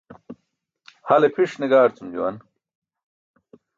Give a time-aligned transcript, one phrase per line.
[1.07, 2.37] Hale pʰiṣ ne gaarcum juwan.